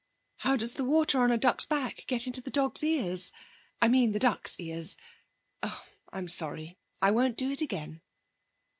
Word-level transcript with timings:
'How 0.37 0.55
does 0.57 0.73
the 0.73 0.83
water 0.83 1.19
on 1.21 1.29
a 1.31 1.37
duck's 1.37 1.63
back 1.63 2.05
get 2.07 2.25
into 2.25 2.41
the 2.41 2.49
dog's 2.49 2.83
ears? 2.83 3.31
I 3.83 3.87
mean 3.87 4.13
the 4.13 4.17
duck's 4.17 4.59
ears. 4.59 4.97
Oh, 5.61 5.85
I'm 6.11 6.27
sorry. 6.27 6.79
I 7.03 7.11
won't 7.11 7.37
do 7.37 7.51
it 7.51 7.61
again.' 7.61 8.01